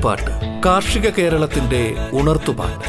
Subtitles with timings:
[0.00, 2.86] കൊയ്ത്തുപാട്ട് കാർഷിക കേരളത്തിന്റെ ഉണർത്തുപാട്ട്.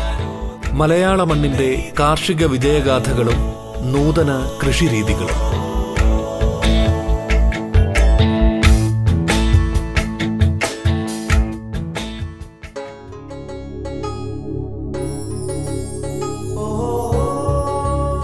[0.73, 3.39] മലയാള മണ്ണിന്റെ കാർഷിക വിജയഗാഥകളും
[3.91, 5.41] നൂതന കൃഷിരീതികളും.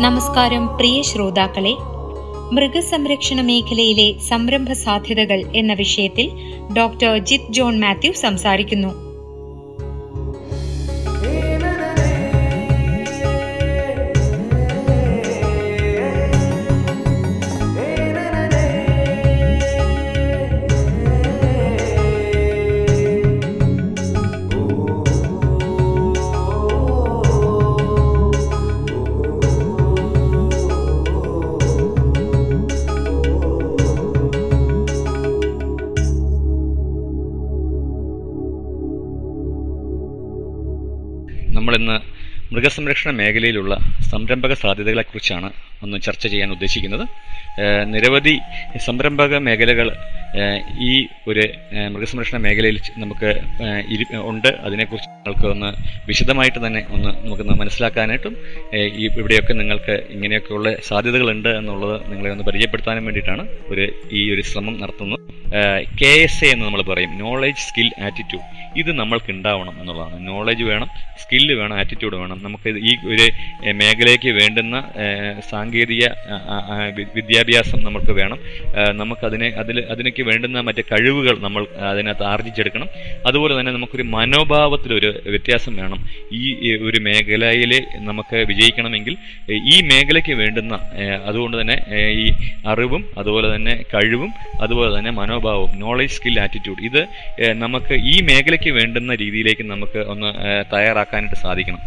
[0.01, 1.96] നമസ്കാരം പ്രിയ ശ്രോതാക്കളെ
[2.51, 6.27] മൃഗസംരക്ഷണ മേഖലയിലെ സംരംഭ സാധ്യതകൾ എന്ന വിഷയത്തിൽ
[6.73, 9.06] ഡോക്ടർ ജിത് ജോൺ മാത്യു സംസാരിക്കുന്നു.
[42.57, 43.73] മൃഗസംരക്ഷണ മേഖലയിലുള്ള
[44.11, 45.49] സംരംഭക സാധ്യതകളെക്കുറിച്ചാണ്
[45.83, 47.03] ഒന്ന് ചർച്ച ചെയ്യാൻ ഉദ്ദേശിക്കുന്നത്.
[47.93, 48.33] നിരവധി
[48.85, 49.87] സംരംഭക മേഖലകൾ
[50.87, 51.43] ഈ ഒരു
[51.93, 53.29] മൃഗസംരക്ഷണ മേഖലയിൽ നമുക്ക്
[54.31, 54.49] ഉണ്ട്.
[54.65, 55.69] അതിനെക്കുറിച്ച് നിങ്ങൾക്ക് ഒന്ന്
[56.07, 58.35] വിശദമായിട്ട് തന്നെ ഒന്ന് നമുക്ക് മനസ്സിലാക്കാനായിട്ടും
[59.01, 65.23] ഈ ഇവിടെയൊക്കെ നിങ്ങൾക്ക് ഇങ്ങനെയൊക്കെയുള്ള സാധ്യതകളുണ്ട് എന്നുള്ളത് നിങ്ങളെ ഒന്ന് പരിചയപ്പെടുത്താനും വേണ്ടിയിട്ടാണ് ഒരു ഈ ഒരു ശ്രമം നടത്തുന്നത്.
[66.01, 67.11] കെ എസ് എ എന്ന് നമ്മൾ പറയും.
[67.19, 68.45] നോളേജ് സ്കിൽ ആറ്റിറ്റ്യൂഡ്
[68.79, 70.27] ഇത് നമ്മൾക്ക് ഉണ്ടാവണം എന്നുള്ളതാണ്.
[70.27, 70.89] നോളേജ് വേണം
[71.21, 72.39] സ്കില്ല് വേണം ആറ്റിറ്റ്യൂഡ് വേണം.
[72.43, 73.25] നമുക്ക് ഈ ഒരു
[73.81, 74.75] മേഖലയ്ക്ക് വേണ്ടുന്ന
[75.51, 76.03] സാങ്കേതിക
[77.17, 78.39] വിദ്യാഭ്യാസം നമുക്ക് വേണം.
[79.01, 82.89] നമുക്കതിനെ അതിൽ അതിനൊക്കെ വേണ്ടുന്ന മറ്റ് കഴിവുകൾ നമ്മൾ അതിനകത്ത് ആർജിച്ചെടുക്കണം.
[83.29, 85.99] അതുപോലെ തന്നെ നമുക്കൊരു മനോഭാവത്തിലൊരു വ്യത്യാസം വേണം.
[86.39, 86.45] ഈ
[86.87, 87.73] ഒരു മേഖലയിൽ
[88.09, 89.13] നമുക്ക് വിജയിക്കണമെങ്കിൽ
[89.73, 90.73] ഈ മേഖലയ്ക്ക് വേണ്ടുന്ന
[91.29, 91.77] അതുകൊണ്ട് തന്നെ
[92.23, 92.27] ഈ
[92.73, 97.01] അറിവും അതുപോലെ തന്നെ കഴിവും അതുപോലെ തന്നെ മനോഭാവവും നോളജ് സ്കിൽ ആറ്റിറ്റ്യൂഡ് ഇത്
[97.63, 100.29] നമുക്ക് ഈ മേഖലയ്ക്ക് വേണ്ടുന്ന രീതിയിലേക്ക് നമുക്ക് ഒന്ന്
[100.73, 101.81] തയ്യാറാക്കാനായിട്ട് സാധിക്കണം.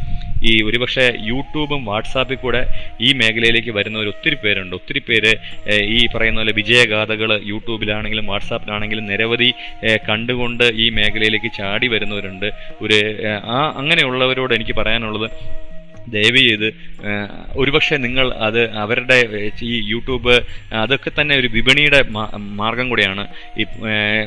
[0.48, 2.62] ഈ ഒരുപക്ഷെ യൂട്യൂബും വാട്സാപ്പിൽ കൂടെ
[3.00, 4.74] ഈ മേഖലയിലേക്ക് വരുന്നവർ ഒത്തിരി പേരുണ്ട്.
[4.76, 5.32] ഒത്തിരി പേര്
[5.96, 9.50] ഈ പറയുന്ന പോലെ വിജയഗാഥകൾ യൂട്യൂബിലാണെങ്കിലും വാട്സാപ്പിലാണെങ്കിലും നിരവധി
[10.08, 12.48] കണ്ടുകൊണ്ട് ഈ മേഖലയിലേക്ക് ചാടി വരുന്നവരുണ്ട്.
[12.82, 12.98] ഒരു
[13.56, 15.28] ആ അങ്ങനെയുള്ളവരോട് എനിക്ക് പറയാനുള്ളത്
[16.14, 16.68] ദയവ് ചെയ്ത്
[17.60, 19.18] ഒരുപക്ഷെ നിങ്ങൾ അത് അവരുടെ
[19.70, 20.34] ഈ യൂട്യൂബ്
[20.82, 22.00] അതൊക്കെ തന്നെ ഒരു വിപണിയുടെ
[22.60, 23.24] മാർഗം കൂടിയാണ്.
[23.60, 23.64] ഈ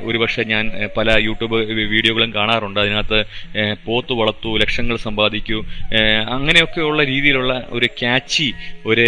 [0.10, 0.64] ഒരുപക്ഷെ ഞാൻ
[0.98, 1.58] പല യൂട്യൂബ്
[1.94, 2.80] വീഡിയോകളും കാണാറുണ്ട്.
[2.84, 3.20] അതിനകത്ത്
[3.86, 5.60] പോത്ത് വളർത്തു ലക്ഷങ്ങൾ സമ്പാദിക്കൂ
[6.36, 8.48] അങ്ങനെയൊക്കെയുള്ള രീതിയിലുള്ള ഒരു ക്യാച്ചി
[8.92, 9.08] ഒരു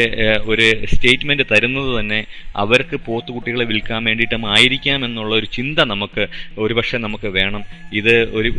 [0.54, 2.20] ഒരു സ്റ്റേറ്റ്മെന്റ് തരുന്നത് തന്നെ
[2.64, 6.24] അവർക്ക് പോത്ത് കുട്ടികളെ വിൽക്കാൻ വേണ്ടിയിട്ടും ആയിരിക്കാം എന്നുള്ള ഒരു ചിന്ത നമുക്ക്
[6.64, 7.64] ഒരുപക്ഷെ നമുക്ക് വേണം.
[8.00, 8.50] ഇത് ഒരു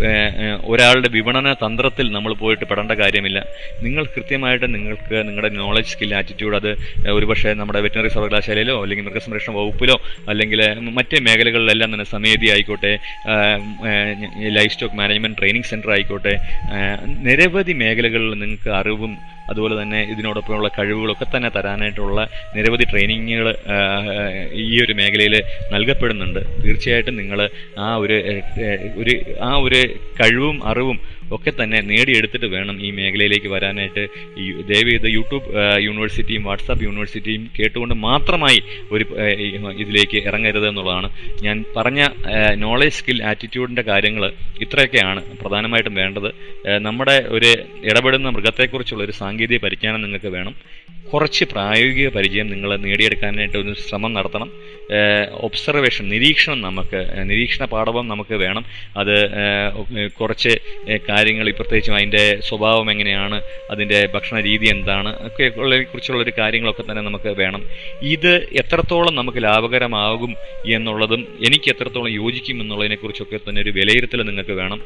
[0.72, 3.38] ഒരാളുടെ വിപണന തന്ത്രത്തിൽ നമ്മൾ പോയിട്ട് പെടേണ്ട കാര്യമില്ല.
[3.84, 6.70] നിങ്ങൾ കൃത്യമായിട്ട് നിങ്ങൾക്ക് നിങ്ങളുടെ നോളജ് സ്കിൽ ആറ്റിറ്റ്യൂഡ് അത്
[7.10, 9.96] ഒരുപക്ഷെ നമ്മുടെ വെറ്റിനറി സർവകലാശാലയിലോ അല്ലെങ്കിൽ മൃഗസംരക്ഷണ വകുപ്പിലോ
[10.28, 12.98] അല്ലെങ്കിൽ മറ്റ് മേഖലകളിലെല്ലാം തന്നെ സമേതി ആയിക്കോട്ടെ
[14.58, 16.34] livestock management training centre ആയിക്കോട്ടെ
[17.28, 19.14] നിരവധി മേഖലകളിൽ നിങ്ങൾക്ക് അറിവും
[19.50, 22.20] അതുപോലെ തന്നെ ഇതിനോടൊപ്പമുള്ള കഴിവുകളൊക്കെ തന്നെ തരാനായിട്ടുള്ള
[22.56, 23.48] നിരവധി ട്രെയിനിങ്ങുകൾ
[24.52, 25.34] ഈ ഒരു മേഖലയിൽ
[25.72, 26.40] നൽകപ്പെടുന്നുണ്ട്.
[26.64, 27.48] തീർച്ചയായിട്ടും നിങ്ങൾ
[27.78, 28.16] ആ ഒരു
[28.96, 29.80] ഒരു ആ ഒരു
[30.20, 30.98] കഴിവും അറിവും
[31.32, 34.09] ഒക്കെ തന്നെ നേടിയെടുത്തിട്ട് വേണം ഈ മേഖലയിലേക്ക് വരാനായിട്ട്.
[34.38, 35.44] ഈ ദയവ് ചെയ്ത് യൂട്യൂബ്
[35.78, 39.04] യൂണിവേഴ്സിറ്റിയും വാട്സാപ്പ് യൂണിവേഴ്സിറ്റിയും കേട്ടുകൊണ്ട് മാത്രമായി ഒരു
[39.78, 41.10] ഇതിലേക്ക് ഇറങ്ങരുത് എന്നുള്ളതാണ്.
[41.42, 42.09] ഞാൻ പറഞ്ഞ
[42.54, 46.31] നോളേജ് സ്കിൽ ആറ്റിറ്റ്യൂഡിന്റെ കാര്യങ്ങൾ ഇത്രയൊക്കെയാണ് പ്രധാനമായിട്ടും വേണ്ടത്.
[46.78, 47.50] നമ്മുടെ ഒരു
[47.84, 50.54] ഇടപെടുന്ന മൃഗത്തെക്കുറിച്ചുള്ള ഒരു സാങ്കേതിക പരിജ്ഞാനം നിങ്ങൾക്ക് വേണം.
[51.12, 54.48] കുറച്ച് പ്രായോഗിക പരിചയം നിങ്ങൾ നേടിയെടുക്കാനായിട്ട് ഒരു ശ്രമം നടത്തണം.
[55.47, 57.00] ഒബ്സർവേഷൻ നിരീക്ഷണം നമുക്ക്
[57.31, 58.65] നിരീക്ഷണ പാഠവും നമുക്ക് വേണം.
[58.97, 59.15] അത്
[60.09, 60.53] കുറച്ച്
[61.16, 63.37] കാര്യങ്ങൾ പ്രത്യേകിച്ചും അതിന്റെ സ്വഭാവം എങ്ങനെയാണ്
[63.72, 65.47] അതിന്റെ ഭക്ഷണ രീതി എന്താണ് ഒക്കെ
[65.91, 67.62] കുറിച്ചുള്ളൊരു കാര്യങ്ങളൊക്കെ തന്നെ നമുക്ക് വേണം.
[68.15, 68.32] ഇത്
[68.62, 70.32] എത്രത്തോളം നമുക്ക് ലാഭകരമാകും
[70.77, 74.81] എന്നുള്ളതും എനിക്ക് എത്രത്തോളം യോജിക്കും എന്നുള്ളതിനെക്കുറിച്ചൊക്കെ തന്നെ ഒരു വിലയിരുത്തൽ നിങ്ങൾക്ക് വേണം.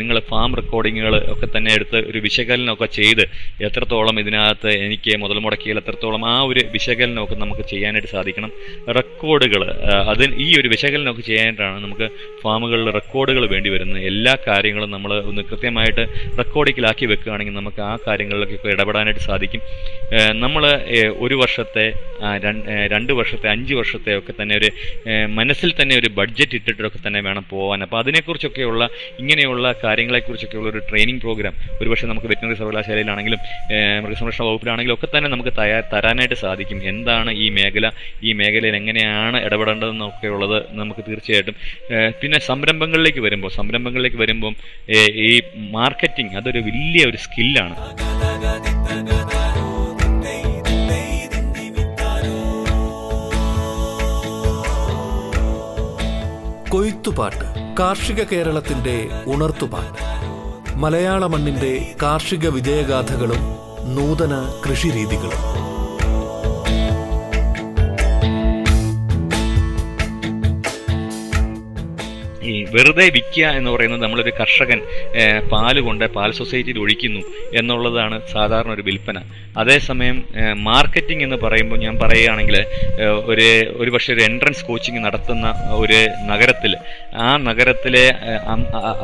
[0.00, 3.24] നിങ്ങൾ ഫാം റെക്കോർഡിങ്ങുകൾ ഒക്കെ തന്നെ എടുത്ത് ഒരു വിശകലനമൊക്കെ ചെയ്ത്
[3.68, 8.50] എത്രത്തോളം ഇതിനകത്ത് എനിക്ക് മുതൽ മുടക്കിയാൽ എത്രത്തോളം ആ ഒരു വിശകലനമൊക്കെ നമുക്ക് ചെയ്യാനായിട്ട് സാധിക്കണം.
[8.98, 9.62] റെക്കോർഡുകൾ
[10.12, 12.08] അതിന് ഈ ഒരു വിശകലനമൊക്കെ ചെയ്യാനായിട്ടാണ് നമുക്ക്
[12.42, 14.02] ഫാമുകളിൽ റെക്കോർഡുകൾ വേണ്ടി വരുന്നത്.
[14.12, 16.04] എല്ലാ കാര്യങ്ങളും നമ്മൾ ഒന്ന് കൃത്യമായിട്ട്
[16.40, 19.62] റെക്കോർഡിക്കലാക്കി വെക്കുകയാണെങ്കിൽ നമുക്ക് ആ കാര്യങ്ങളിലൊക്കെ ഇടപെടാനായിട്ട് സാധിക്കും.
[20.44, 20.62] നമ്മൾ
[21.24, 21.86] ഒരു വർഷത്തെ
[22.92, 24.68] രണ്ട് വർഷത്തെ അഞ്ച് വർഷത്തെ ഒക്കെ തന്നെ ഒരു
[25.38, 28.82] മനസ്സിൽ തന്നെ ഒരു ബഡ്ജറ്റ് ഇട്ടിട്ടൊക്കെ തന്നെ വേണം പോകാൻ അപ്പോൾ അതിനെക്കുറിച്ചൊക്കെയുള്ള
[29.22, 33.40] ഇങ്ങനെയുള്ള കാര്യങ്ങളെക്കുറിച്ചൊക്കെയുള്ള ഒരു ട്രെയിനിങ് പ്രോഗ്രാം ഒരുപക്ഷെ നമുക്ക് വെറ്റിനറി സർവകലാശാലയിലാണെങ്കിലും
[34.04, 36.78] മൃഗസംരക്ഷണ വകുപ്പിലാണെങ്കിലും ഒക്കെ തന്നെ നമുക്ക് തയ്യാ തരാനായിട്ട് സാധിക്കും.
[36.92, 37.86] എന്താണ് ഈ മേഖല
[38.28, 41.56] ഈ മേഖലയിൽ എങ്ങനെയാണ് ഇടപെടേണ്ടതെന്നൊക്കെ ഉള്ളത് നമുക്ക് തീർച്ചയായിട്ടും
[42.22, 44.54] പിന്നെ സംരംഭങ്ങളിലേക്ക് വരുമ്പോൾ സംരംഭങ്ങളിലേക്ക് വരുമ്പം
[45.28, 47.76] ഈ മാർക്കറ്റിംഗ് അതൊരു വലിയ ഒരു സ്കില്ലാണ്
[56.68, 60.02] കൊയ്ത്തുപാട്ട് കാർഷിക കേരളത്തിന്റെ ഉണർത്തുപാട്ട്.
[60.78, 63.56] മലയാള മണ്ണിന്റെ കാർഷിക വിജയഗാഥകളും
[63.94, 65.71] നൂതന കൃഷിരീതികളും.
[72.74, 74.80] വെറുതെ വിൽക്കുക എന്ന് പറയുന്നത് നമ്മളൊരു കർഷകൻ
[75.52, 77.22] പാൽ കൊണ്ട് പാൽ സൊസൈറ്റിയിൽ ഒഴിക്കുന്നു
[77.58, 79.18] എന്നുള്ളതാണ് സാധാരണ ഒരു വിൽപ്പന.
[79.56, 80.16] അതേസമയം
[80.62, 82.56] മാർക്കറ്റിംഗ് എന്ന് പറയുമ്പോൾ ഞാൻ പറയുകയാണെങ്കിൽ
[83.24, 83.46] ഒരു
[83.76, 86.72] ഒരു പക്ഷേ ഒരു എൻട്രൻസ് കോച്ചിങ് നടത്തുന്ന ഒരു നഗരത്തിൽ
[87.16, 88.04] ആ നഗരത്തിലെ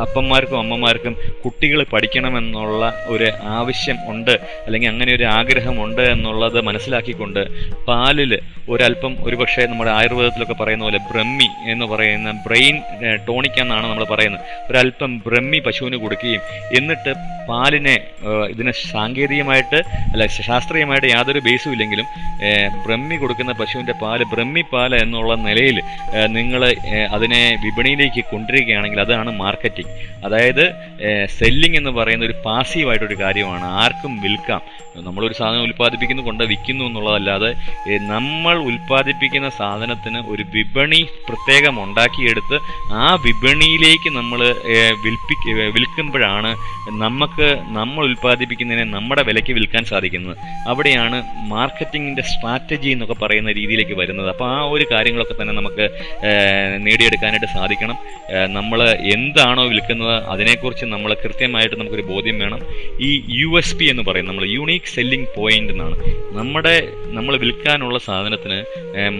[0.04, 3.28] അപ്പന്മാർക്കും അമ്മമാർക്കും കുട്ടികൾ പഠിക്കണമെന്നുള്ള ഒരു
[3.58, 4.34] ആവശ്യം ഉണ്ട്
[4.66, 7.42] അല്ലെങ്കിൽ അങ്ങനെ ഒരു ആഗ്രഹമുണ്ട് എന്നുള്ളത് മനസ്സിലാക്കിക്കൊണ്ട്
[7.86, 8.32] പാലിൽ
[8.68, 12.76] ഒരല്പം ഒരുപക്ഷെ നമ്മുടെ ആയുർവേദത്തിലൊക്കെ പറയുന്ന പോലെ ബ്രഹ്മി എന്ന് പറയുന്ന ബ്രെയിൻ
[13.26, 14.44] ടോണിക് എന്നാണ് നമ്മൾ പറയുന്നത്.
[14.70, 16.43] ഒരല്പം ബ്രഹ്മി പശുവിന് കൊടുക്കുകയും
[16.78, 17.12] എന്നിട്ട്
[17.50, 17.96] പാലിനെ
[18.52, 19.78] ഇതിനെ സാങ്കേതികമായിട്ട്
[20.12, 22.06] അല്ല ശാസ്ത്രീയമായിട്ട് യാതൊരു ബേസും ഇല്ലെങ്കിലും
[22.87, 25.78] ബ്രഹ്മി കൊടുക്കുന്ന പശുവിന്റെ പാൽ ബ്രഹ്മി പാൽ എന്നുള്ള നിലയിൽ
[26.38, 26.62] നിങ്ങൾ
[27.16, 29.94] അതിനെ വിപണിയിലേക്ക് കൊണ്ടുവരികയാണെങ്കിൽ അതാണ് മാർക്കറ്റിംഗ്.
[30.26, 30.64] അതായത്
[31.38, 33.66] സെല്ലിംഗ് എന്ന് പറയുന്ന ഒരു പാസീവായിട്ടൊരു കാര്യമാണ്.
[33.84, 34.62] ആർക്കും വിൽക്കാം.
[35.06, 37.50] നമ്മളൊരു സാധനം ഉൽപ്പാദിപ്പിക്കുന്നു കൊണ്ട് വിൽക്കുന്നു എന്നുള്ളതല്ലാതെ
[38.12, 42.56] നമ്മൾ ഉൽപ്പാദിപ്പിക്കുന്ന സാധനത്തിന് ഒരു വിപണി പ്രത്യേകം ഉണ്ടാക്കിയെടുത്ത്
[43.02, 43.08] ആ
[43.48, 44.40] വിപണിയിലേക്ക് നമ്മൾ
[45.02, 46.50] വിൽപ്പിക്ക വിൽക്കുമ്പോഴാണ്
[47.02, 47.46] നമുക്ക്
[47.76, 50.34] നമ്മൾ ഉൽപ്പാദിപ്പിക്കുന്നതിനെ നമ്മുടെ വിലയ്ക്ക് വിൽക്കാൻ സാധിക്കുന്നത്.
[50.70, 51.18] അവിടെയാണ്
[51.52, 54.28] മാർക്കറ്റിങ്ങിന്റെ സ്ട്രാറ്റജി എന്നൊക്കെ പറയുന്ന രീതിയിലേക്ക് വരുന്നത്.
[54.32, 55.84] അപ്പോൾ ആ ഒരു കാര്യങ്ങളൊക്കെ തന്നെ നമുക്ക്
[56.86, 57.96] നേടിയെടുക്കാനായിട്ട് സാധിക്കണം.
[58.58, 58.80] നമ്മൾ
[59.14, 62.60] എന്താണോ വിൽക്കുന്നത് അതിനെക്കുറിച്ച് നമ്മൾ കൃത്യമായിട്ട് നമുക്കൊരു ബോധ്യം വേണം.
[63.08, 63.10] ഈ
[63.40, 65.96] യു എസ് പി എന്ന് പറയും നമ്മൾ യൂണീക്ക് സെല്ലിംഗ് പോയിന്റ് എന്നാണ്.
[66.40, 66.76] നമ്മുടെ
[67.18, 68.60] നമ്മൾ വിൽക്കാനുള്ള സാധനത്തിന്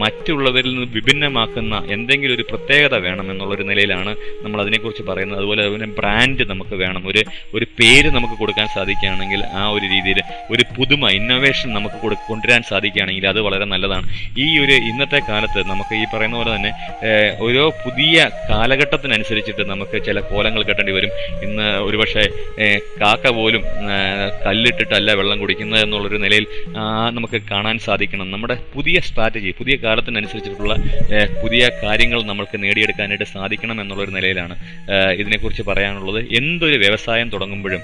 [0.02, 4.12] മറ്റുള്ളവരിൽ നിന്ന് വിഭിന്നമാക്കുന്ന എന്തെങ്കിലും ഒരു പ്രത്യേകത വേണം എന്നുള്ളൊരു നിലയിലാണ്
[4.44, 5.38] നമ്മൾ അതിനെക്കുറിച്ച് പറയുന്നത്.
[5.41, 7.03] അതുപോലെ അതിന് ബ്രാൻഡ് നമുക്ക് വേണം.
[7.11, 7.23] ഒരു
[7.56, 10.19] ഒരു പേര് നമുക്ക് കൊടുക്കാൻ സാധിക്കുകയാണെങ്കിൽ ആ ഒരു രീതിയിൽ
[10.55, 11.99] ഒരു പുതുമ ഇന്നോവേഷൻ നമുക്ക്
[12.29, 14.06] കൊണ്ടുവരാൻ സാധിക്കുകയാണെങ്കിൽ അത് വളരെ നല്ലതാണ്.
[14.44, 16.70] ഈ ഒരു ഇന്നത്തെ കാലത്ത് നമുക്ക് ഈ പറയുന്ന പോലെ തന്നെ
[17.47, 18.17] ഓരോ പുതിയ
[18.50, 21.12] കാലഘട്ടത്തിനനുസരിച്ചിട്ട് നമുക്ക് ചില കോലങ്ങൾ കെട്ടേണ്ടി വരും.
[21.47, 22.25] ഇന്ന് ഒരുപക്ഷെ
[23.03, 23.62] കാക്ക പോലും
[24.47, 26.47] കല്ലിട്ടിട്ടല്ല വെള്ളം കുടിക്കുന്നത് എന്നുള്ളൊരു നിലയിൽ
[27.19, 28.26] നമുക്ക് കാണാൻ സാധിക്കണം.
[28.35, 30.75] നമ്മുടെ പുതിയ സ്ട്രാറ്റജി പുതിയ കാലത്തിനനുസരിച്ചിട്ടുള്ള
[31.43, 34.54] പുതിയ കാര്യങ്ങൾ നമുക്ക് നേടിയെടുക്കാനായിട്ട് സാധിക്കണം എന്നുള്ളൊരു നിലയിലാണ്
[35.20, 36.20] ഇതിനെക്കുറിച്ച് പറയാനുള്ളത്.
[36.38, 37.80] എന്തൊരു വ്യവസായം തുടങ്ങുമ്പോഴും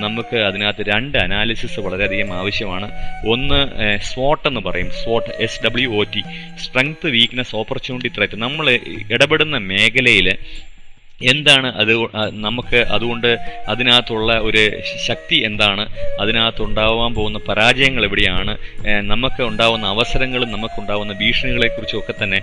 [0.00, 2.88] നമുക്ക് അതിനകത്ത് രണ്ട് അനാലിസിസ് വളരെയധികം ആവശ്യമാണ്.
[3.32, 3.60] ഒന്ന്
[4.02, 4.90] സ്വോട്ട് എന്ന് പറയും.
[5.02, 6.22] സ്വോട്ട് S W O T
[6.64, 8.66] strength weakness opportunity threat നമ്മൾ
[9.12, 10.28] ഇടപെടുന്ന മേഖലയിൽ
[11.20, 11.92] എന്താണ് അത്
[12.46, 13.30] നമുക്ക് അതുകൊണ്ട്
[13.68, 14.60] അതിനകത്തുള്ള ഒരു
[15.06, 15.84] ശക്തി എന്താണ്?
[16.22, 18.52] അതിനകത്തുണ്ടാവാൻ പോകുന്ന പരാജയങ്ങൾ എവിടെയാണ്?
[19.12, 22.38] നമുക്ക് ഉണ്ടാവുന്ന അവസരങ്ങളും നമുക്കുണ്ടാവുന്ന ഭീഷണികളെക്കുറിച്ചും ഒക്കെ തന്നെ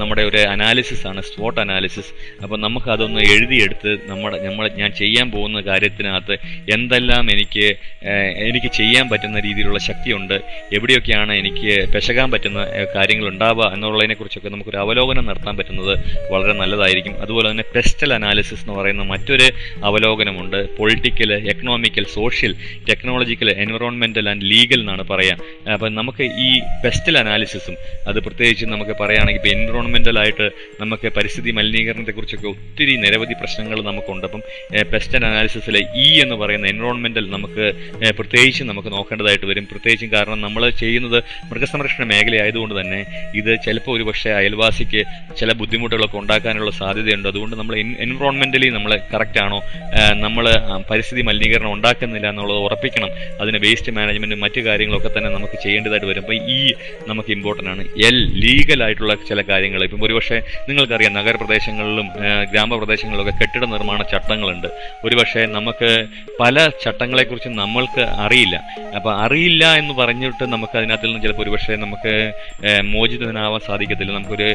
[0.00, 2.12] നമ്മുടെ ഒരു അനാലിസിസ് ആണ് സ്പോട്ട് അനാലിസിസ്
[2.42, 6.36] അപ്പോൾ നമുക്ക് അതൊന്ന് എഴുതിയെടുത്ത് നമ്മുടെ നമ്മൾ ഞാൻ ചെയ്യാൻ പോകുന്ന കാര്യത്തിനകത്ത്
[6.76, 7.66] എന്തെല്ലാം എനിക്ക്
[8.48, 10.36] എനിക്ക് ചെയ്യാൻ പറ്റുന്ന രീതിയിലുള്ള ശക്തിയുണ്ട്
[10.72, 12.60] എവിടെയൊക്കെയാണ് എനിക്ക് പെശകാൻ പറ്റുന്ന
[12.96, 15.94] കാര്യങ്ങൾ ഉണ്ടാവുക എന്നുള്ളതിനെക്കുറിച്ചൊക്കെ നമുക്കൊരു അവലോകനം നടത്താൻ പറ്റുന്നത്
[16.32, 17.22] വളരെ നല്ലതായിരിക്കും.
[17.22, 17.64] അതുപോലെ തന്നെ
[17.98, 19.46] പെസ്റ്റൽ അനാലിസിസ് എന്ന് പറയുന്ന മറ്റൊരു
[19.84, 20.58] അവലോകനമുണ്ട്.
[20.76, 22.52] Political economical social
[22.88, 25.38] technological environmental and legal എന്നാണ് പറയാം.
[25.72, 26.50] അപ്പം നമുക്ക് ഈ
[26.84, 27.76] പെസ്റ്റൽ അനാലിസിസും
[28.08, 30.46] അത് പ്രത്യേകിച്ച് നമുക്ക് പറയുകയാണെങ്കിൽ ഇപ്പോൾ എൻവറോൺമെന്റൽ ആയിട്ട്
[30.80, 34.26] നമുക്ക് പരിസ്ഥിതി മലിനീകരണത്തെക്കുറിച്ചൊക്കെ ഒത്തിരി നിരവധി പ്രശ്നങ്ങൾ നമുക്കുണ്ട്.
[34.26, 34.42] അപ്പം
[34.92, 37.66] പെസ്റ്റൽ അനാലിസിസിലെ ഇ എന്ന് പറയുന്ന എൻവറോൺമെന്റൽ നമുക്ക്
[38.18, 39.66] പ്രത്യേകിച്ച് നമുക്ക് നോക്കേണ്ടതായിട്ട് വരും.
[39.72, 41.18] പ്രത്യേകിച്ചും കാരണം നമ്മൾ ചെയ്യുന്നത്
[41.50, 43.02] മൃഗസംരക്ഷണ മേഖലയായതുകൊണ്ട് തന്നെ
[43.34, 45.02] ഇത് ചിലപ്പോൾ ഒരു പക്ഷേ അയൽവാസിക്ക്
[45.40, 47.28] ചില ബുദ്ധിമുട്ടുകളൊക്കെ ഉണ്ടാക്കാനുള്ള സാധ്യതയുണ്ട്.
[47.34, 49.58] അതുകൊണ്ട് നമ്മൾ എൻവറോൺമെന്റലി നമ്മൾ കറക്റ്റ് ആണോ?
[50.24, 50.44] നമ്മൾ
[50.90, 53.10] പരിസ്ഥിതി മലിനീകരണം ഉണ്ടാക്കുന്നില്ല എന്നുള്ളത് ഉറപ്പിക്കണം.
[53.42, 56.20] അതിന് വേസ്റ്റ് മാനേജ്മെന്റും മറ്റു കാര്യങ്ങളൊക്കെ തന്നെ നമുക്ക് ചെയ്യേണ്ടതായിട്ട് വരും.
[56.20, 56.72] അപ്പോൾ ഈ
[57.08, 57.82] നമുക്ക് ഇമ്പോർട്ടന്റ് ആണ്.
[58.08, 59.82] എൽ ലീഗൽ ആയിട്ടുള്ള ചില കാര്യങ്ങൾ.
[59.84, 62.08] ഇപ്പം ഒരുപക്ഷെ നിങ്ങൾക്കറിയാം നഗരപ്രദേശങ്ങളിലും
[62.52, 64.68] ഗ്രാമപ്രദേശങ്ങളിലൊക്കെ കെട്ടിട നിർമ്മാണ ചട്ടങ്ങളുണ്ട്.
[65.04, 66.06] ഒരുപക്ഷെ നമുക്ക്
[66.40, 68.56] പല ചട്ടങ്ങളെക്കുറിച്ച് നമ്മൾക്ക് അറിയില്ല.
[68.96, 72.32] അപ്പോൾ അറിയില്ല എന്ന് പറഞ്ഞിട്ട് നമുക്ക് അതിനകത്തിൽ നിന്ന് ചിലപ്പോൾ ഒരുപക്ഷെ നമുക്ക്
[72.82, 74.12] മോചിതനാവാൻ സാധിക്കത്തില്ല.
[74.12, 74.48] നമുക്കൊരു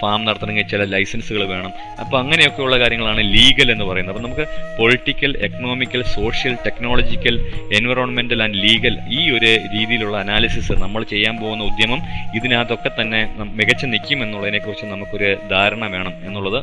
[0.00, 1.72] ഫാം നടത്തണമെങ്കിൽ ചില ലൈസൻസുകൾ വേണം.
[2.00, 4.16] അപ്പോൾ അങ്ങനെയൊക്കെയുള്ള കാര്യങ്ങളാണ് ലീഗൽ എന്ന് പറയുന്നത്.
[4.16, 4.46] അപ്പം നമുക്ക്
[4.78, 7.38] political economical social technological
[7.74, 12.02] environmental and legal ഈ ഒരു രീതിയിലുള്ള അനാലിസിസ് നമ്മൾ ചെയ്യാൻ പോകുന്ന ഉദ്യമം
[12.36, 16.60] ഇതിനകത്തൊക്കെ തന്നെ മികച്ച നിൽക്കും എന്നുള്ളതിനെക്കുറിച്ച് നമുക്കൊരു ധാരണ വേണം എന്നുള്ളത്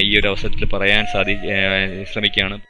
[0.00, 1.36] ഈ ഒരു അവസരത്തിൽ പറയാൻ സാധി
[2.12, 2.60] ശ്രമിക്കുകയാണ്.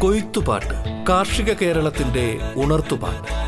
[0.00, 0.74] കൊയ്ത്തുപാട്ട്
[1.08, 2.24] കാർഷിക കേരളത്തിന്റെ
[2.56, 3.47] ഉണർത്തുപാട്ട്.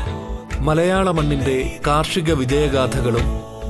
[0.61, 3.27] മലയാള മണ്ണിന്റെ കാർഷിക വിജയഗാഥകളും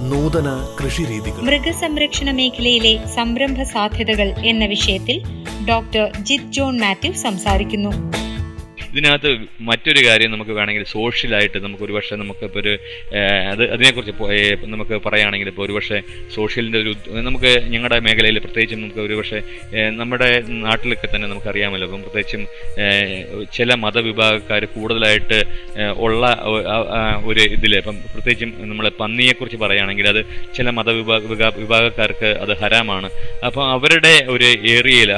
[0.09, 1.45] നൂതന കൃഷിരീതികളും.
[1.45, 5.23] മൃഗസംരക്ഷണ മേഖലയിലെ സംരംഭ സാധ്യതകൾ എന്ന വിഷയത്തിൽ
[5.69, 8.20] ഡോക്ടർ ജിത് ജോൺ മാത്യു സംസാരിക്കുന്നു.
[8.91, 9.29] ഇതിനകത്ത്
[9.69, 12.73] മറ്റൊരു കാര്യം നമുക്ക് വേണമെങ്കിൽ സോഷ്യലായിട്ട് നമുക്ക് ഒരുപക്ഷെ നമുക്ക് ഇപ്പോൾ ഒരു
[13.51, 14.13] അത് അതിനെക്കുറിച്ച്
[14.73, 15.99] നമുക്ക് പറയുകയാണെങ്കിൽ ഇപ്പോൾ ഒരുപക്ഷെ
[16.35, 16.93] സോഷ്യലിന്റെ ഒരു
[17.27, 19.39] നമുക്ക് ഞങ്ങളുടെ മേഖലയിൽ പ്രത്യേകിച്ചും നമുക്ക് ഒരുപക്ഷെ
[19.99, 20.29] നമ്മുടെ
[20.65, 21.87] നാട്ടിലൊക്കെ തന്നെ നമുക്കറിയാമല്ലോ.
[21.87, 22.43] ഇപ്പം പ്രത്യേകിച്ചും
[23.57, 25.39] ചില മതവിഭാഗക്കാർ കൂടുതലായിട്ട്
[26.05, 26.23] ഉള്ള
[27.29, 30.21] ഒരു ഇതിൽ ഇപ്പം പ്രത്യേകിച്ചും നമ്മൾ പന്നിയെക്കുറിച്ച് പറയുകയാണെങ്കിൽ അത്
[30.57, 31.21] ചില മതവിഭാഗ
[31.63, 33.09] വിഭാഗക്കാർക്ക് അത് ഹരാമാണ്.
[33.47, 35.11] അപ്പോൾ അവരുടെ ഒരു ഏരിയയിൽ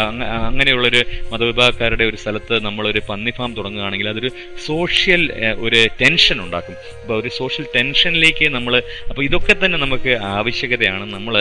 [0.50, 1.02] അങ്ങനെയുള്ളൊരു
[1.34, 4.30] മതവിഭാഗക്കാരുടെ ഒരു സ്ഥലത്ത് നമ്മളൊരു പന്നി ഫാം തുടങ്ങുകയാണെങ്കിൽ അതൊരു
[4.68, 5.24] സോഷ്യൽ
[5.66, 6.76] ഒരു ടെൻഷൻ ഉണ്ടാക്കും.
[7.02, 8.74] അപ്പോൾ ഒരു സോഷ്യൽ ടെൻഷനിലേക്ക് നമ്മൾ
[9.10, 11.06] അപ്പോൾ ഇതൊക്കെ തന്നെ നമുക്ക് ആവശ്യകതയാണ്.
[11.16, 11.36] നമ്മൾ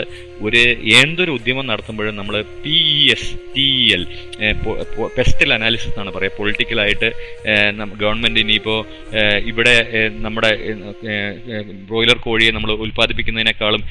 [0.46, 0.62] ഒരു
[1.00, 4.04] എന്തൊരു ഉദ്യമം നടത്തുമ്പോഴും നമ്മൾ P E S T E L
[5.16, 6.36] PESTEL analysis എന്നാണ് പറയുക.
[6.38, 7.08] പൊളിറ്റിക്കലായിട്ട്
[8.02, 8.78] ഗവൺമെന്റ് ഇനിയിപ്പോൾ
[9.50, 9.74] ഇവിടെ
[10.24, 10.50] നമ്മുടെ
[11.90, 13.82] ബ്രോയിലർ കോഴിയെ നമ്മൾ ഉൽപ്പാദിപ്പിക്കുന്നതിനേക്കാളും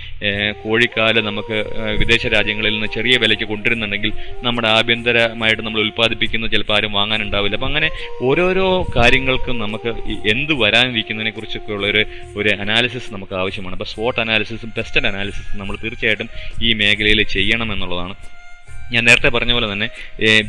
[0.63, 1.57] കോഴിക്കാൽ നമുക്ക്
[2.01, 4.11] വിദേശ രാജ്യങ്ങളിൽ നിന്ന് ചെറിയ വിലയ്ക്ക് കൊണ്ടുവരുന്നുണ്ടെങ്കിൽ
[4.47, 7.55] നമ്മുടെ ആഭ്യന്തരമായിട്ട് നമ്മൾ ഉൽപ്പാദിപ്പിക്കുന്ന ചിലപ്പോൾ ആരും വാങ്ങാനുണ്ടാവില്ല.
[7.59, 7.89] അപ്പം അങ്ങനെ
[8.27, 9.91] ഓരോരോ കാര്യങ്ങൾക്കും നമുക്ക്
[10.33, 12.01] എന്ത് വരാനിരിക്കുന്നതിനെ കുറിച്ചൊക്കെ ഉള്ള ഒരു
[12.39, 13.75] ഒരു അനാലിസിസ് നമുക്ക് ആവശ്യമാണ്.
[13.77, 16.29] അപ്പോൾ സ്പോട്ട് അനാലിസിസും ടെസ്റ്റഡ് അനാലിസിസും നമ്മൾ തീർച്ചയായിട്ടും
[16.61, 18.15] ഈ മേഖലയിൽ ചെയ്യണം എന്നുള്ളതാണ്
[18.93, 19.88] ഞാൻ നേരത്തെ പറഞ്ഞ പോലെ തന്നെ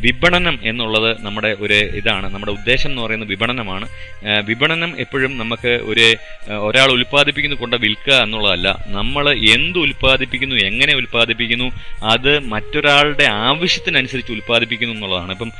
[0.04, 2.26] വിപണനം എന്നുള്ളത് നമ്മുടെ ഒരു ഇതാണ്.
[2.34, 3.86] നമ്മുടെ ഉദ്ദേശം എന്ന് പറയുന്നത് വിപണനമാണ്.
[4.48, 6.06] വിപണനം എപ്പോഴും നമുക്ക് ഒരു
[6.68, 8.68] ഒരാൾ ഉൽപ്പാദിപ്പിക്കുന്നു കൊണ്ട് വിൽക്കുക എന്നുള്ളതല്ല.
[8.98, 9.24] നമ്മൾ
[9.56, 11.68] എന്ത് ഉൽപ്പാദിപ്പിക്കുന്നു എങ്ങനെ ഉൽപ്പാദിപ്പിക്കുന്നു
[12.14, 15.32] അത് മറ്റൊരാളുടെ ആവശ്യത്തിനനുസരിച്ച് ഉൽപ്പാദിപ്പിക്കുന്നു എന്നുള്ളതാണ്.
[15.36, 15.52] ഇപ്പം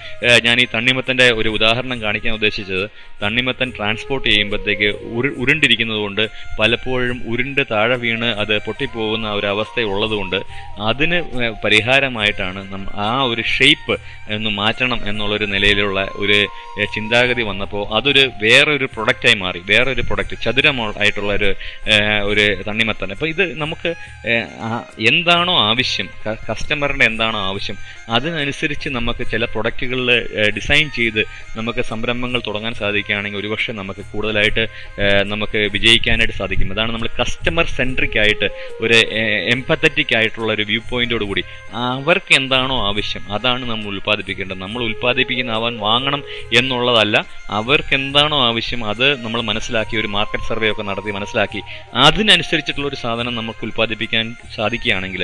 [0.47, 2.87] ഞാൻ ഈ തണ്ണിമത്തന്റെ ഒരു ഉദാഹരണം കാണിക്കാൻ ഉദ്ദേശിച്ചത്
[3.23, 6.25] തണ്ണിമത്തൻ ട്രാൻസ്പോർട്ട് ചെയ്യുമ്പോഴത്തേക്ക് ഉരു ഉരുണ്ടിരിക്കുന്നത് കൊണ്ട്
[6.61, 9.49] പലപ്പോഴും ഉരുണ്ട് താഴെ വീണ് അത് പൊട്ടിപ്പോകുന്ന ഒരു
[9.93, 10.39] ഉള്ളതുകൊണ്ട്
[10.91, 11.19] അതിന്
[11.65, 12.61] പരിഹാരമായിട്ടാണ്
[13.05, 13.95] ആ ഒരു ഷേപ്പ്
[14.37, 16.39] ഒന്ന് മാറ്റണം എന്നുള്ളൊരു നിലയിലുള്ള ഒരു
[16.95, 19.61] ചിന്താഗതി വന്നപ്പോൾ അതൊരു വേറൊരു പ്രൊഡക്റ്റായി മാറി.
[19.71, 21.51] വേറൊരു പ്രൊഡക്റ്റ് ചതുരമായിട്ടുള്ള ഒരു
[22.31, 23.09] ഒരു തണ്ണിമത്തൻ.
[23.17, 23.91] അപ്പോൾ ഇത് നമുക്ക്
[25.11, 26.09] എന്താണോ ആവശ്യം
[26.51, 27.77] കസ്റ്റമറിന്റെ എന്താണോ ആവശ്യം
[28.17, 30.11] അതിനനുസരിച്ച് നമുക്ക് ചില പ്രൊഡക്റ്റുകളിൽ
[30.57, 31.21] ഡിസൈൻ ചെയ്ത്
[31.59, 34.65] നമുക്ക് സംരംഭങ്ങൾ തുടങ്ങാൻ സാധിക്കുകയാണെങ്കിൽ ഒരുപക്ഷെ നമുക്ക് കൂടുതലായിട്ട്
[35.33, 36.73] നമുക്ക് വിജയിക്കാനായിട്ട് സാധിക്കും.
[36.75, 38.49] അതാണ് നമ്മൾ കസ്റ്റമർ സെൻട്രിക് ആയിട്ട്
[38.85, 38.99] ഒരു
[39.55, 41.43] എംപത്തറ്റിക് ആയിട്ടുള്ള ഒരു വ്യൂ പോയിന്റോട് കൂടി
[42.03, 44.59] അവർക്ക് എന്താണോ ആവശ്യം അതാണ് നമ്മൾ ഉൽപ്പാദിപ്പിക്കേണ്ടത്.
[44.65, 46.23] നമ്മൾ ഉൽപ്പാദിപ്പിക്കുന്ന അവൻ വാങ്ങണം
[46.59, 47.17] എന്നുള്ളതല്ല
[47.59, 51.61] അവർക്ക് എന്താണോ ആവശ്യം അത് നമ്മൾ മനസ്സിലാക്കി ഒരു മാർക്കറ്റ് സർവേ ഒക്കെ നടത്തി മനസ്സിലാക്കി
[52.07, 54.25] അതിനനുസരിച്ചിട്ടുള്ള ഒരു സാധനം നമുക്ക് ഉൽപ്പാദിപ്പിക്കാൻ
[54.57, 55.23] സാധിക്കുകയാണെങ്കിൽ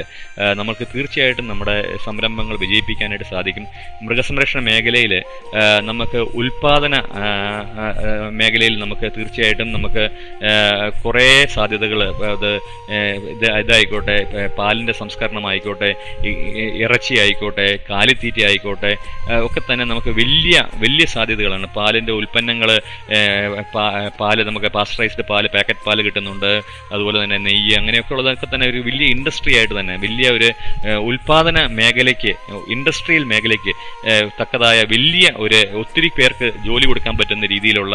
[0.61, 1.77] നമുക്ക് തീർച്ചയായിട്ടും നമ്മുടെ
[2.07, 3.65] സംരംഭങ്ങൾ വിജയിപ്പിക്കാനായിട്ട് സാധിക്കും.
[4.07, 5.15] മൃഗസംരക്ഷണ മേഖലയിൽ
[5.91, 6.95] നമുക്ക് ഉൽപാദന
[8.41, 10.05] മേഖലയിൽ നമുക്ക് തീർച്ചയായിട്ടും നമുക്ക്
[11.05, 11.27] കുറേ
[11.57, 12.01] സാധ്യതകൾ
[12.35, 12.51] അത്
[13.63, 14.17] ഇതായിക്കോട്ടെ
[14.59, 15.91] പാലിന്റെ സംസ്കരണമായിക്കോട്ടെ
[16.85, 18.93] ഇറച്ചി ആയിക്കോട്ടെ കാലിത്തീറ്റ ആയിക്കോട്ടെ
[19.47, 21.67] ഒക്കെ തന്നെ നമുക്ക് വലിയ വലിയ സാധ്യതകളാണ്.
[21.79, 22.71] പാലിന്റെ ഉൽപ്പന്നങ്ങൾ
[24.21, 26.51] പാൽ നമുക്ക് പാസ്റ്ററൈസ്ഡ് പാൽ പാക്കറ്റ് പാൽ കിട്ടുന്നുണ്ട്.
[26.93, 30.51] അതുപോലെ തന്നെ നെയ്യ് അങ്ങനെയൊക്കെ ഉള്ളതൊക്കെ തന്നെ ഒരു വലിയ ഇൻഡസ്ട്രി ആയിട്ട് തന്നെ വലിയ ഒരു
[31.11, 32.33] ഉൽപ്പാദന മേഖലയ്ക്ക്
[32.77, 33.75] ഇൻഡസ്ട്രിയൽ മേഖലയ്ക്ക്
[34.41, 37.95] തക്കതായ വലിയ ഒരു ഒത്തിരി പേർക്ക് ജോലി കൊടുക്കാൻ പറ്റുന്ന രീതിയിലുള്ള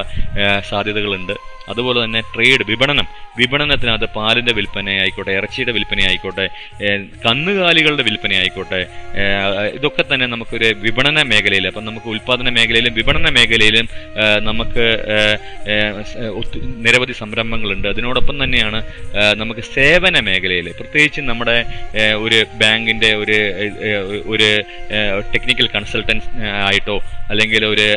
[0.72, 1.36] സാധ്യതകളുണ്ട്.
[1.72, 3.08] അതുപോലെ തന്നെ ട്രേഡ് വിപണനം.
[3.40, 6.46] വിപണനത്തിനകത്ത് പാലിന്റെ വിൽപ്പന ആയിക്കോട്ടെ ഇറച്ചിയുടെ വിൽപ്പന ആയിക്കോട്ടെ
[7.26, 8.82] കന്നുകാലികളുടെ വിൽപ്പന ആയിക്കോട്ടെ
[9.76, 13.88] ഇതൊക്കെ തന്നെ നമുക്കൊരു വിപണന മേഖലയിൽ അപ്പം നമുക്ക് ഉൽപ്പാദന മേഖലയിലും വിപണന മേഖലയിലും
[14.50, 14.86] നമുക്ക്
[16.86, 17.88] നിരവധി സംരംഭങ്ങളുണ്ട്.
[17.88, 18.80] അതിനോടൊപ്പം തന്നെയാണ്
[19.42, 21.58] നമുക്ക് സേവന മേഖലയിൽ പ്രത്യേകിച്ച് നമ്മുടെ
[22.26, 23.38] ഒരു ബാങ്കിന്റെ ഒരു
[24.36, 24.50] ഒരു
[25.34, 26.30] ടെക്നിക്കൽ കൺസൾട്ടൻസ്
[26.70, 26.98] ആയിട്ടോ
[27.32, 27.88] അല്ലെങ്കിൽ ഒരു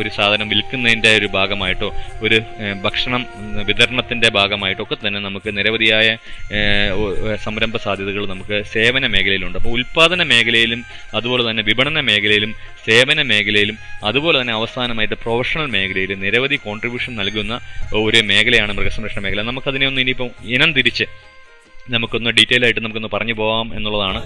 [0.00, 1.88] ഒരു സാധനം വിൽക്കുന്നതിന്റെ ഒരു ഭാഗമായിട്ടോ
[2.24, 2.38] ഒരു
[2.84, 3.22] ഭക്ഷണം
[3.68, 6.08] വിതരണത്തിന്റെ ഭാഗമായിട്ടോ ഒക്കെ തന്നെ നമുക്ക് നിരവധിയായ
[7.46, 9.58] സംരംഭ സാധ്യതകൾ നമുക്ക് സേവന മേഖലയിലുണ്ട്.
[9.58, 12.54] അപ്പോൾ ഉൽപ്പാദന മേഖലയിലും അതുപോലെ തന്നെ വിപണന മേഖലയിലും
[12.86, 17.60] സേവന മേഖലയിലും അതുപോലെ തന്നെ അവസാനമായിട്ട് പ്രൊഫഷണൽ മേഖലയിൽ നിരവധി കോൺട്രിബ്യൂഷൻ നൽകുന്ന
[17.94, 19.42] ഒരു മേഖലയാണ് മൃഗസംരക്ഷണ മേഖല.
[19.42, 21.04] നമുക്കതിനെ ഒന്ന് ഇനിയിപ്പം ഇനം തിരിച്ച്
[21.90, 24.20] നമുക്കൊന്ന് ഡീറ്റെയിൽ ആയിട്ട് നമുക്കൊന്ന് പറഞ്ഞു പോകാം എന്നുള്ളതാണ്.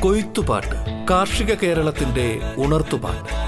[0.00, 3.42] കൊയ്ത്തുപാട്ട് കാർഷിക കേരളത്തിന്റെ ഉണർത്തുപാട്ട്.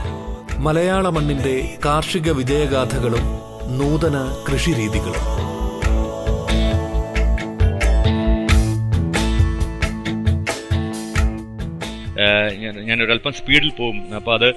[0.60, 4.16] മലയാള മണ്ണിന്റെ കാർഷിക വിജയഗാഥകളും നൂതന
[4.48, 5.26] കൃഷിരീതികളും
[12.88, 12.98] ഞാൻ
[13.36, 14.14] സ്പീഡിൽ പോകും.
[14.14, 14.54] അപ്പോൾ അത്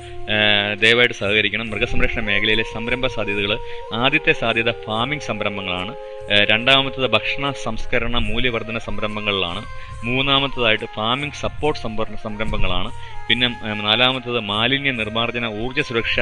[0.81, 1.69] ദയവായിട്ട് സഹകരിക്കണം.
[1.69, 3.57] മൃഗസംരക്ഷണ മേഖലയിലെ സംരംഭ സാധ്യതകൾ
[3.93, 5.95] ആദ്യത്തെ സാധ്യത ഫാമിംഗ് സംരംഭങ്ങളാണ്.
[6.51, 9.61] രണ്ടാമത്തത് ഭക്ഷണ സംസ്കരണ മൂല്യവർദ്ധന സംരംഭങ്ങളിലാണ്.
[10.03, 11.81] മൂന്നാമത്തതായിട്ട് ഫാമിംഗ് സപ്പോർട്ട്
[12.23, 12.91] സംരംഭങ്ങളാണ്.
[13.29, 16.19] പിന്നെ നാലാമത്തത് മാലിന്യ നിർമ്മാർജന ഊർജ സുരക്ഷ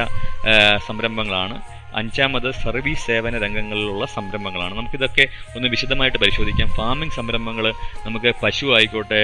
[0.87, 1.61] സംരംഭങ്ങളാണ്.
[1.95, 4.73] അഞ്ചാമത് സർവീസ് സേവന രംഗങ്ങളിലുള്ള സംരംഭങ്ങളാണ്.
[4.77, 5.25] നമുക്കിതൊക്കെ
[5.55, 6.69] ഒന്ന് വിശദമായിട്ട് പരിശോധിക്കാം.
[6.79, 7.67] ഫാമിംഗ് സംരംഭങ്ങൾ
[8.05, 9.21] നമുക്ക് പശു ആയിക്കോട്ടെ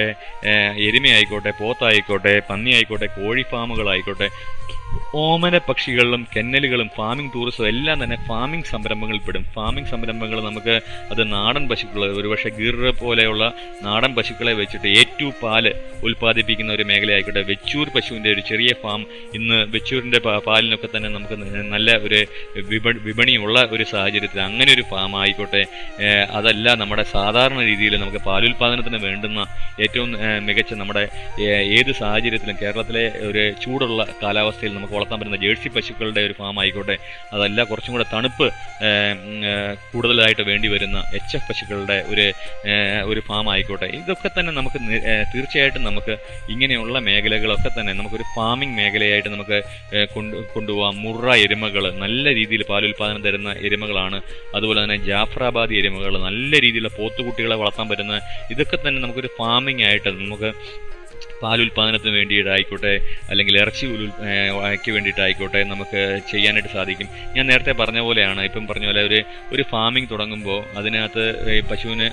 [0.88, 4.28] എരുമയായിക്കോട്ടെ പോത്തായിക്കോട്ടെ പന്നി ആയിക്കോട്ടെ കോഴി ഫാമുകളായിക്കോട്ടെ
[5.22, 10.74] ഓമന പക്ഷികളിലും കെന്നലുകളും ഫാമിംഗ് ടൂറിസവും എല്ലാം തന്നെ ഫാമിംഗ് സംരംഭങ്ങളിൽ പെടും ഫാമിംഗ് സംരംഭങ്ങൾ നമുക്ക്
[11.12, 13.42] അത് നാടൻ പശുക്കൾ ഒരുപക്ഷെ ഗിർ പോലെയുള്ള
[13.86, 15.66] നാടൻ പശുക്കളെ വെച്ചിട്ട് ഏറ്റു പാൽ
[16.06, 17.42] ഉൽപ്പാദിപ്പിക്കുന്ന ഒരു മേഖലയായിക്കോട്ടെ.
[17.50, 19.00] വെച്ചൂർ പശുവിന്റെ ഒരു ചെറിയ ഫാം
[19.38, 21.36] ഇന്ന് വെച്ചൂരിന്റെ പാലിനൊക്കെ തന്നെ നമുക്ക്
[21.74, 22.20] നല്ല ഒരു
[23.08, 25.62] വിപണിയുള്ള ഒരു സാഹചര്യത്തിൽ അങ്ങനെ ഒരു ഫാം ആയിക്കോട്ടെ.
[26.38, 29.40] അതല്ല നമ്മുടെ സാധാരണ രീതിയിൽ നമുക്ക് പാലുൽപാദനത്തിന് വേണ്ടുന്ന
[29.84, 30.10] ഏറ്റവും
[30.48, 31.04] മികച്ച നമ്മുടെ
[31.78, 36.94] ഏത് സാഹചര്യത്തിലും കേരളത്തിലെ ഒരു ചൂടുള്ള കാലാവസ്ഥയിൽ നമുക്ക് വളർത്താൻ പറ്റുന്ന ജേഴ്സി പശുക്കളുടെ ഒരു ഫാം ആയിക്കോട്ടെ
[37.34, 38.46] അതല്ല കുറച്ചും കൂടെ തണുപ്പ്
[39.92, 42.24] കൂടുതലായിട്ട് വേണ്ടി വരുന്ന എച്ച് എഫ് പശുക്കളുടെ ഒരു
[43.10, 43.86] ഒരു ഫാം ആയിക്കോട്ടെ.
[43.98, 44.78] ഇതൊക്കെ തന്നെ നമുക്ക്
[45.32, 46.14] തീർച്ചയായിട്ടും നമുക്ക്
[46.52, 49.58] ഇങ്ങനെയുള്ള മേഖലകളൊക്കെ തന്നെ നമുക്കൊരു ഫാമിംഗ് മേഖലയായിട്ട് നമുക്ക്
[50.14, 54.20] കൊണ്ട് കൊണ്ടുപോകാം മുറ എരുമകൾ നല്ല രീതിയിൽ പാലുൽപാദനം തരുന്ന എരുമകളാണ്.
[54.56, 58.18] അതുപോലെ തന്നെ ജാഫ്രാബാദി എരുമകൾ നല്ല രീതിയിലുള്ള പോത്തുകുട്ടികളെ വളർത്താൻ പറ്റുന്ന
[58.54, 60.50] ഇതൊക്കെ തന്നെ നമുക്കൊരു ഫാമിംഗ് ആയിട്ട് നമുക്ക്
[61.42, 67.08] പാലുൽപാദനത്തിന് വേണ്ടിയിട്ടായിക്കോട്ടെ അല്ലെങ്കിൽ ഇറച്ചി ഉൽ- ഏഹ് ക്ക് വേണ്ടിയിട്ടായിക്കോട്ടെ നമുക്ക് ചെയ്യാനായിട്ട് സാധിക്കും.
[67.36, 69.22] ഞാൻ നേരത്തെ പറഞ്ഞ പോലെയാണ് ഇപ്പം പറഞ്ഞ പോലെ ഒരു
[69.52, 72.10] ഒരു ഫാമിംഗ് തുടങ്ങുമ്പോൾ അതിനകത്ത് പശുവിന്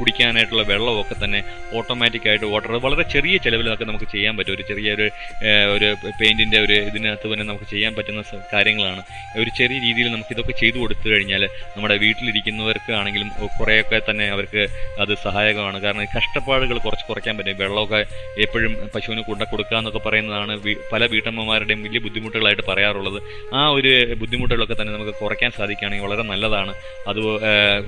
[0.00, 4.54] കുടിക്കാനായിട്ടുള്ള വെള്ളമൊക്കെ തന്നെ ഓട്ടോമാറ്റിക്കായിട്ട് വാട്ടർ വളരെ ചെറിയ ചിലവിലൊക്കെ നമുക്ക് ചെയ്യാൻ പറ്റും.
[4.54, 8.22] ഒരു ചെറിയൊരു ഒരു ഒരു പെയിന്റിന്റെ ഒരു ഇതിനകത്ത് തന്നെ നമുക്ക് ചെയ്യാൻ പറ്റുന്ന
[8.52, 9.02] കാര്യങ്ങളാണ്.
[9.38, 14.66] ഒരു ചെറിയ രീതിയിൽ നമുക്ക് ഇതൊക്കെ ചെയ്തു കൊടുത്തു കഴിഞ്ഞാൽ നമ്മുടെ വീട്ടിലിരിക്കുന്നവർക്ക് ആണെങ്കിലും കുറേയൊക്കെ തന്നെ അവർക്ക്
[15.00, 15.80] അത് സഹായകമാണ്.
[15.80, 17.58] കാരണം കഷ്ടപ്പാടുകൾ കുറച്ച് കുറയ്ക്കാൻ പറ്റും.
[17.58, 18.06] വെള്ളമൊക്കെ
[18.38, 20.54] എപ്പോഴും പശുവിന് കൊണ്ട കൊടുക്കുക എന്നൊക്കെ പറയുന്നതാണ്
[20.92, 23.18] പല വീട്ടമ്മമാരുടെയും വലിയ ബുദ്ധിമുട്ടുകളായിട്ട് പറയാറുള്ളത്.
[23.58, 26.74] ആ ഒരു ബുദ്ധിമുട്ടുകളൊക്കെ തന്നെ നമുക്ക് കുറയ്ക്കാൻ സാധിക്കുകയാണെങ്കിൽ വളരെ നല്ലതാണ്.
[27.10, 27.20] അത്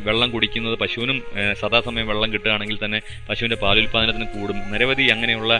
[0.08, 1.18] വെള്ളം കുടിക്കുന്നത് പശുവിനും
[1.62, 4.58] സദാസമയം വെള്ളം കിട്ടുകയാണെങ്കിൽ തന്നെ പശുവിന്റെ പാലുൽപാദനത്തിന് കൂടും.
[4.72, 5.52] നിരവധി അങ്ങനെയുള്ള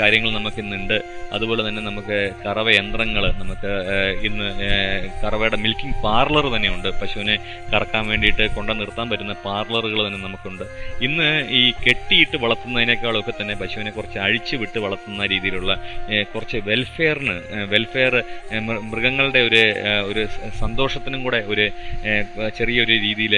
[0.00, 0.96] കാര്യങ്ങൾ നമുക്ക് ഇന്നുണ്ട്
[1.36, 3.72] അതുപോലെ തന്നെ നമുക്ക് കറവ യന്ത്രങ്ങൾ നമുക്ക്
[4.28, 4.48] ഇന്ന്
[5.22, 6.88] കറവയുടെ മിൽക്കിംഗ് പാർലർ തന്നെയുണ്ട്.
[7.02, 7.36] പശുവിനെ
[7.72, 10.64] കറക്കാൻ വേണ്ടിയിട്ട് കൊണ്ടു നിർത്താൻ പറ്റുന്ന പാർലറുകൾ തന്നെ നമുക്കുണ്ട്.
[11.06, 11.28] ഇന്ന്
[11.60, 15.72] ഈ കെട്ടിയിട്ട് വളർത്തുന്നതിനേക്കാളൊക്കെ തന്നെ പശുവിനെ കുറച്ച് അഴിച്ചു വിട്ട് വളർത്തുന്ന രീതിയിലുള്ള
[16.32, 17.36] കുറച്ച് വെൽഫെയറിന്
[17.74, 18.14] വെൽഫെയർ
[18.90, 19.62] മൃഗങ്ങളുടെ ഒരു
[20.10, 20.22] ഒരു
[20.62, 21.64] സന്തോഷത്തിനും കൂടെ ഒരു
[22.58, 23.34] ചെറിയൊരു രീതിയിൽ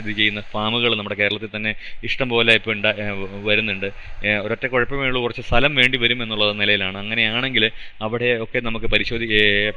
[0.00, 1.72] ഇത് ചെയ്യുന്ന ഫാമുകൾ നമ്മുടെ കേരളത്തിൽ തന്നെ
[2.08, 2.92] ഇഷ്ടംപോലെ ഇപ്പോൾ ഉണ്ടാ
[3.48, 3.88] വരുന്നുണ്ട്.
[4.44, 6.96] ഒരൊറ്റ കുഴപ്പമേ ഉള്ളൂ കുറച്ച് സ്ഥലം വേണ്ടി വരും എന്നുള്ള നിലയിലാണ്.
[7.02, 7.66] അങ്ങനെയാണെങ്കിൽ
[8.06, 9.26] അവിടെ ഒക്കെ നമുക്ക് പരിശോധി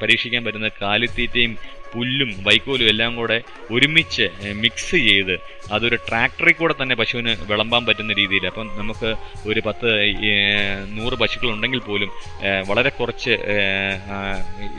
[0.04, 1.54] പരീക്ഷിക്കാൻ പറ്റുന്ന കാലിത്തീറ്റയും
[1.94, 3.36] പുല്ലും വൈക്കോലും എല്ലാം കൂടെ
[3.76, 4.26] ഒരുമിച്ച്
[4.64, 5.36] മിക്സ് ചെയ്ത്
[5.74, 9.10] അതൊരു ട്രാക്ടറിൽ കൂടെ തന്നെ പശുവിന് വിളമ്പാൻ പറ്റുന്ന രീതിയിൽ അപ്പം നമുക്ക്
[9.50, 9.90] ഒരു പത്ത്
[10.98, 12.10] നൂറ് പശുക്കളുണ്ടെങ്കിൽ പോലും
[12.70, 13.34] വളരെ കുറച്ച്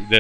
[0.02, 0.18] ഇത്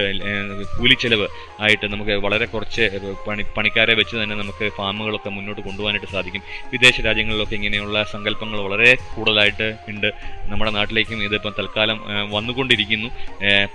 [0.78, 1.26] കൂലിച്ചെലവ്
[1.60, 2.84] ആയിട്ട് നമുക്ക് വളരെ കുറച്ച്
[3.26, 6.42] പണി പണിക്കാരെ വെച്ച് തന്നെ നമുക്ക് ഫാമുകളൊക്കെ മുന്നോട്ട് കൊണ്ടുപോകാനായിട്ട് സാധിക്കും.
[6.72, 10.08] വിദേശ രാജ്യങ്ങളിലൊക്കെ ഇങ്ങനെയുള്ള സങ്കല്പങ്ങൾ വളരെ കൂടുതലായിട്ട് ഉണ്ട്.
[10.50, 11.98] നമ്മുടെ നാട്ടിലേക്കും ഇതിപ്പം തൽക്കാലം
[12.34, 13.08] വന്നുകൊണ്ടിരിക്കുന്നു.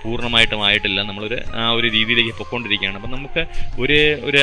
[0.03, 3.41] പൂർണമായിട്ടും ആയിട്ടില്ല നമ്മളൊരു ആ ഒരു രീതിയിലേക്ക് പൊക്കൊണ്ടിരിക്കുകയാണ് അപ്പം നമുക്ക്
[3.81, 4.41] ഒരു ഒരു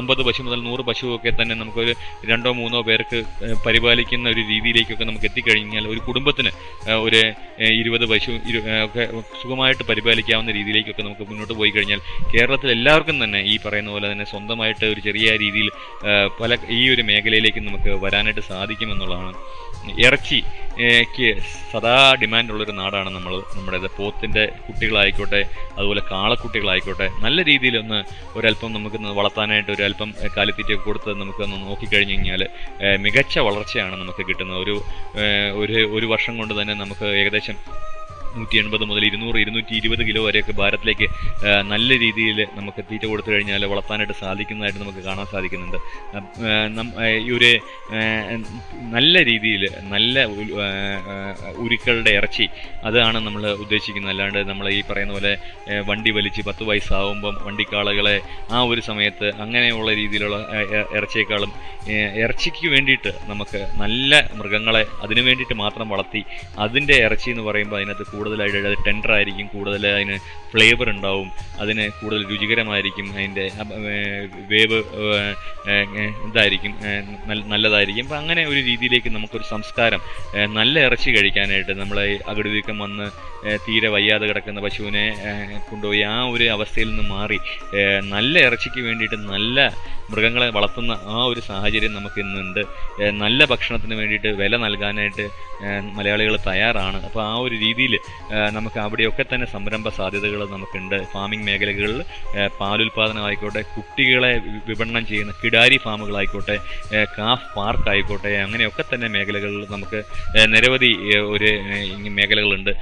[0.00, 1.92] അമ്പത് പശു മുതൽ നൂറ് പശുവൊക്കെ തന്നെ നമുക്കൊരു
[2.30, 3.18] രണ്ടോ മൂന്നോ പേർക്ക്
[3.66, 6.50] പരിപാലിക്കുന്ന ഒരു രീതിയിലേക്കൊക്കെ നമുക്ക് എത്തിക്കഴിഞ്ഞാൽ ഒരു കുടുംബത്തിന്
[7.06, 7.20] ഒരു
[7.80, 8.32] ഇരുപത് പശു
[8.84, 9.04] ഒക്കെ
[9.42, 12.00] സുഖമായിട്ട് പരിപാലിക്കാവുന്ന രീതിയിലേക്കൊക്കെ നമുക്ക് മുന്നോട്ട് പോയി കഴിഞ്ഞാൽ
[12.32, 15.68] കേരളത്തിൽ എല്ലാവർക്കും തന്നെ ഈ പറയുന്ന പോലെ തന്നെ സ്വന്തമായിട്ട് ഒരു ചെറിയ രീതിയിൽ
[16.40, 19.38] പല ഈ ഒരു മേഖലയിലേക്ക് നമുക്ക് വരാനായിട്ട് സാധിക്കുമെന്നുള്ളതാണ്.
[19.92, 20.44] ഇറച്ചി
[21.10, 21.42] ക്ക്
[21.72, 25.44] സദാ ഡിമാൻഡുള്ളൊരു നാടാണ് നമ്മൾ നമ്മുടെ പോത്തിന്റെ കുട്ടികളായിക്കോട്ടെ
[25.78, 28.04] അതുപോലെ കാളക്കുട്ടികളായിക്കോട്ടെ നല്ല രീതിയിലൊന്ന്
[28.36, 32.48] ഒരല്പം നമുക്ക് വളർത്താനായിട്ട് ഒരല്പം കാലിത്തീറ്റ കൊടുത്ത് നമുക്കൊന്ന് നോക്കിക്കഴിഞ്ഞ് കഴിഞ്ഞാൽ
[32.98, 34.60] മികച്ച വളർച്ചയാണ് നമുക്ക് കിട്ടുന്നത്.
[34.60, 37.56] ഒരു ഒരു വർഷം കൊണ്ട് തന്നെ നമുക്ക് ഏകദേശം
[38.38, 41.06] നൂറ്റി എൺപത് മുതൽ ഇരുന്നൂറ് ഇരുന്നൂറ്റി ഇരുപത് കിലോ വരെയൊക്കെ ഭാരത്തിലേക്ക്
[41.72, 45.78] നല്ല രീതിയിൽ നമുക്ക് തീറ്റ കൊടുത്തു കഴിഞ്ഞാൽ വളർത്താനായിട്ട് സാധിക്കുന്നതായിട്ട് നമുക്ക് കാണാൻ സാധിക്കുന്നുണ്ട്.
[47.26, 47.50] ഈ ഒരു
[48.96, 49.62] നല്ല രീതിയിൽ
[49.94, 50.24] നല്ല
[51.64, 52.46] ഉരുക്കളുടെ ഇറച്ചി
[52.88, 54.12] അതാണ് നമ്മൾ ഉദ്ദേശിക്കുന്നത്.
[54.14, 55.32] അല്ലാണ്ട് നമ്മൾ ഈ പറയുന്ന പോലെ
[55.88, 58.16] വണ്ടി വലിച്ച് പത്ത് വയസ്സാവുമ്പം വണ്ടിക്കാളകളെ
[58.56, 60.36] ആ ഒരു സമയത്ത് അങ്ങനെയുള്ള രീതിയിലുള്ള
[60.98, 61.52] ഇറച്ചിയേക്കാളും
[62.24, 66.22] ഇറച്ചിക്ക് വേണ്ടിയിട്ട് നമുക്ക് നല്ല മൃഗങ്ങളെ അതിനു വേണ്ടിയിട്ട് മാത്രം വളർത്തി
[66.64, 70.16] അതിന്റെ ഇറച്ചി എന്ന് പറയുമ്പോൾ അതിനകത്ത് കൂടുതലായിട്ട് അത് ടെൻഡർ ആയിരിക്കും കൂടുതൽ അതിന്
[70.52, 71.28] ഫ്ലേവർ ഉണ്ടാവും
[71.62, 73.44] അതിന് കൂടുതൽ രുചികരമായിരിക്കും അതിന്റെ
[74.52, 74.78] വേവ്
[76.28, 76.74] ഇതായിരിക്കും
[77.52, 78.04] നല്ലതായിരിക്കും.
[78.06, 80.00] അപ്പം അങ്ങനെ ഒരു രീതിയിലേക്ക് നമുക്കൊരു സംസ്കാരം
[80.58, 83.06] നല്ല ഇറച്ചി കഴിക്കാനായിട്ട് നമ്മളെ അകടുവീക്കം വന്ന്
[83.64, 85.04] തീരെ വയ്യാതെ കിടക്കുന്ന പശുവിനെ
[85.70, 87.38] കൊണ്ടുപോയി ആ ഒരു അവസ്ഥയിൽ നിന്ന് മാറി
[88.14, 89.66] നല്ല ഇറച്ചിക്ക് വേണ്ടിയിട്ട് നല്ല
[90.12, 92.62] മൃഗങ്ങളെ വളർത്തുന്ന ആ ഒരു സാഹചര്യം നമുക്ക് ഇന്നുണ്ട്.
[93.22, 95.24] നല്ല ഭക്ഷണത്തിന് വേണ്ടിയിട്ട് വില നൽകാനായിട്ട്
[95.98, 96.98] മലയാളികൾ തയ്യാറാണ്.
[97.06, 97.94] അപ്പോൾ ആ ഒരു രീതിയിൽ
[98.56, 100.96] നമുക്ക് അവിടെയൊക്കെ തന്നെ സംരംഭ സാധ്യതകൾ നമുക്കുണ്ട്.
[101.12, 101.98] ഫാമിംഗ് മേഖലകളിൽ
[102.60, 104.32] പാലുൽപാദനം ആയിക്കോട്ടെ കുട്ടികളെ
[104.68, 106.56] വിപണനം ചെയ്യുന്ന കിടാരി ഫാമുകളായിക്കോട്ടെ
[107.18, 110.00] കാഫ് പാർക്ക് ആയിക്കോട്ടെ അങ്ങനെയൊക്കെ തന്നെ മേഖലകളിൽ നമുക്ക്
[110.54, 110.92] നിരവധി
[111.34, 111.50] ഒരു
[112.18, 112.72] മേഖലകളുണ്ട്.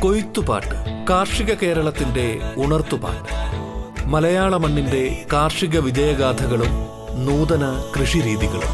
[0.00, 0.76] കൊയ്ത്തുപാട്ട്
[1.10, 2.24] കാർഷിക കേരളത്തിന്റെ
[2.56, 3.32] ഉണർത്തുപാട്ട്.
[4.06, 6.88] മലയാള മണ്ണിന്റെ കാർഷിക വിജയഗാഥകളും
[7.26, 8.72] നൂതന കൃഷിരീതികളും.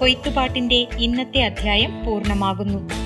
[0.00, 3.03] കൊയ്ത്തുപാട്ടിന്റെ ഇന്നത്തെ അധ്യായം പൂർണമാകുന്നു.